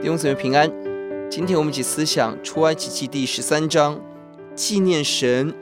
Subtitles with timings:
[0.00, 0.70] 弟兄姊妹平安。
[1.28, 4.00] 今天我们一起思想出埃及记第十三章，
[4.54, 5.52] 纪念神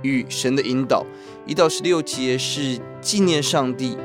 [0.00, 1.04] 与神的引导。
[1.46, 3.98] 一到十六节是纪念上帝，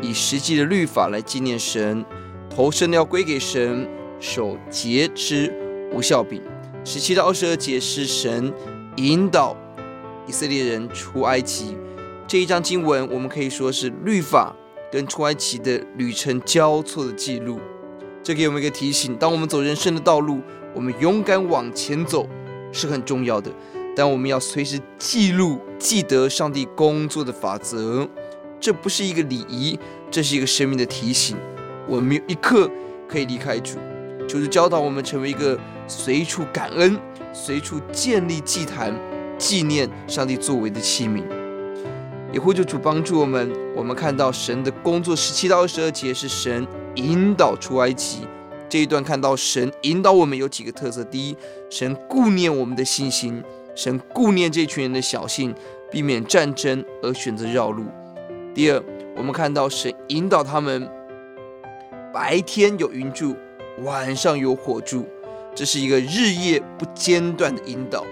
[0.00, 2.04] 以实际的律法来纪念神，
[2.48, 3.88] 头生的要归给神，
[4.20, 5.52] 守节吃
[5.92, 6.40] 无酵饼。
[6.84, 8.52] 十七到二十二节是神
[8.94, 9.56] 引导
[10.28, 11.76] 以色列人出埃及。
[12.28, 14.54] 这一章经文，我们可以说是律法
[14.92, 17.58] 跟出埃及的旅程交错的记录。
[18.22, 20.40] 这给我们一个提醒：当我们走人生的道路，
[20.72, 22.28] 我们勇敢往前走
[22.70, 23.50] 是很重要的。
[23.94, 28.08] 但我们要随时记录、记得上帝工作的法则。
[28.60, 31.36] 这不是一个礼仪，这是一个生命的提醒。
[31.88, 32.70] 我们没有一刻
[33.08, 33.76] 可以离开主，
[34.28, 36.96] 就是教导我们成为一个随处感恩、
[37.32, 38.94] 随处建立祭坛、
[39.36, 41.22] 纪念上帝作为的器皿。
[42.32, 43.52] 也呼求主帮助我们。
[43.74, 46.64] 我们看到神的工作，十七到二十二节是神。
[46.96, 48.26] 引导出埃及
[48.68, 51.36] 这一段，看到神引导我们有几个特色：第一，
[51.68, 53.42] 神顾念我们的信心；
[53.74, 55.54] 神顾念这群人的小信，
[55.90, 57.84] 避免战争而选择绕路；
[58.54, 58.82] 第二，
[59.16, 60.88] 我们看到神引导他们，
[62.14, 63.36] 白天有云柱，
[63.82, 65.06] 晚上有火柱，
[65.54, 68.04] 这是一个日夜不间断的引导。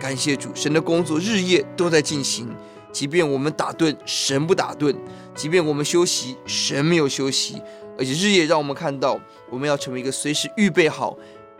[0.00, 2.48] 感谢主，神的工作日夜都在进行，
[2.90, 4.94] 即便我们打盹，神不打盹；
[5.34, 7.60] 即便我们休息，神没有休息。
[8.00, 9.20] 而且日夜让我们看到，
[9.50, 11.14] 我们要成为一个随时预备好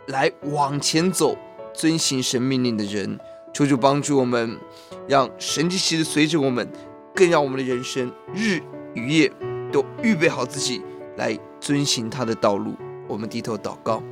[0.06, 1.36] 来往前走、
[1.74, 3.20] 遵行神命令的人。
[3.52, 4.58] 求主帮助我们，
[5.06, 6.66] 让神迹奇的随着我们，
[7.14, 8.58] 更让我们的人生日
[8.94, 9.30] 与夜
[9.70, 10.80] 都预备好自己
[11.18, 12.74] 来遵行他的道路。
[13.06, 14.02] 我们低头祷告，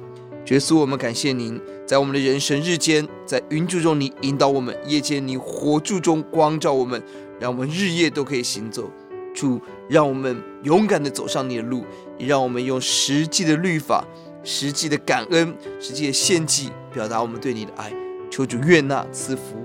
[0.50, 7.02] 耶稣，我们感谢您，在我们的人生日间，在云柱中你引导我们，夜间你火柱中光照我们，
[7.40, 8.90] 让我们日夜都可以行走。
[9.34, 11.84] 主，让我们勇敢的走上你的路，
[12.18, 14.04] 也让我们用实际的律法、
[14.42, 17.92] 实际的感恩、实际的献祭，表达我们对你的爱。
[18.30, 19.62] 求主悦纳赐福，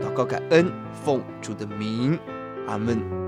[0.00, 0.70] 祷告感恩，
[1.04, 2.18] 奉主的名，
[2.68, 3.25] 阿门。